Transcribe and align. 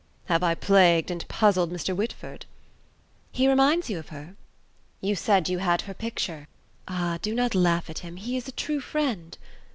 "Have 0.25 0.41
I 0.41 0.55
plagued 0.55 1.11
and 1.11 1.27
puzzled 1.27 1.71
Mr. 1.71 1.95
Whitford?" 1.95 2.47
"He 3.31 3.47
reminds 3.47 3.87
you 3.87 3.99
of 3.99 4.09
her?" 4.09 4.33
"You 4.99 5.15
said 5.15 5.47
you 5.47 5.59
had 5.59 5.81
her 5.81 5.93
picture." 5.93 6.47
"Ah! 6.87 7.19
do 7.21 7.35
not 7.35 7.53
laugh 7.53 7.87
at 7.87 7.99
him. 7.99 8.15
He 8.15 8.35
is 8.35 8.47
a 8.47 8.51
true 8.51 8.79
friend." 8.79 9.37